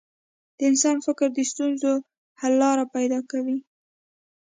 د 0.57 0.59
انسان 0.69 0.97
فکر 1.05 1.27
د 1.33 1.39
ستونزو 1.51 1.91
حل 2.41 2.53
لارې 2.61 2.85
پیدا 2.95 3.19
کوي. 3.31 3.57